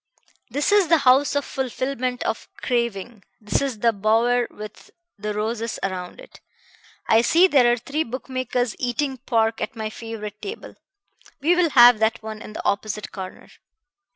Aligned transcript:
"This 0.49 0.71
is 0.71 0.87
the 0.87 0.97
house 1.05 1.35
of 1.35 1.45
fulfilment 1.45 2.23
of 2.23 2.49
craving, 2.57 3.23
this 3.39 3.61
is 3.61 3.77
the 3.81 3.93
bower 3.93 4.47
with 4.49 4.89
the 5.19 5.31
roses 5.31 5.77
around 5.83 6.19
it. 6.19 6.41
I 7.07 7.21
see 7.21 7.45
there 7.45 7.71
are 7.71 7.77
three 7.77 8.03
bookmakers 8.03 8.75
eating 8.79 9.19
pork 9.19 9.61
at 9.61 9.75
my 9.75 9.91
favorite 9.91 10.41
table. 10.41 10.73
We 11.39 11.55
will 11.55 11.69
have 11.69 11.99
that 11.99 12.23
one 12.23 12.41
in 12.41 12.53
the 12.53 12.65
opposite 12.65 13.11
corner." 13.11 13.49